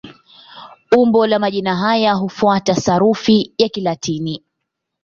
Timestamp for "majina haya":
1.39-2.13